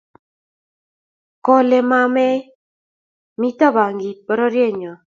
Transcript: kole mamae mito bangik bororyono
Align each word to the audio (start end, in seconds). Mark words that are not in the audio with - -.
kole 1.45 1.77
mamae 1.89 2.35
mito 3.39 3.67
bangik 3.75 4.17
bororyono 4.27 4.91